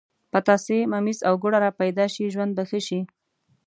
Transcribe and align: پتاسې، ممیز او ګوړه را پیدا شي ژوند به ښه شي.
پتاسې، 0.31 0.77
ممیز 0.91 1.19
او 1.27 1.33
ګوړه 1.41 1.59
را 1.65 1.71
پیدا 1.81 2.05
شي 2.13 2.25
ژوند 2.33 2.51
به 2.57 2.63
ښه 2.69 2.79
شي. 2.87 2.99